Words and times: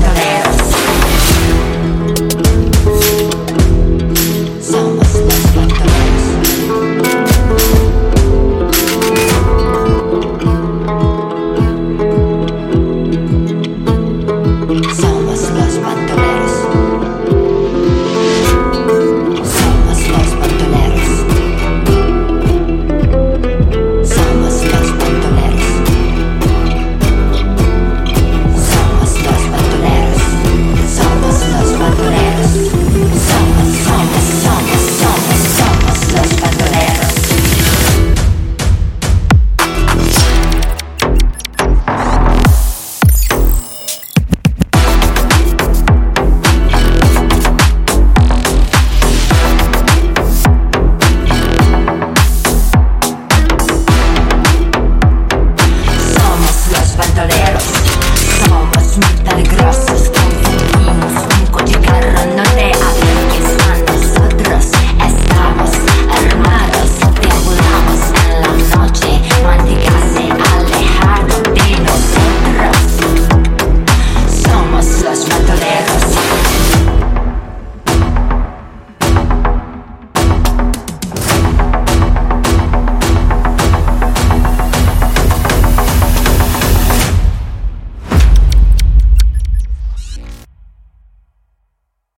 Dance. 0.00 0.99